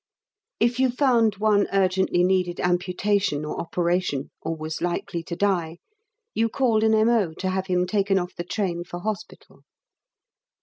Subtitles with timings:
[0.59, 5.77] If you found one urgently needed amputation or operation, or was likely to die,
[6.33, 7.35] you called an M.O.
[7.35, 9.61] to have him taken off the train for Hospital.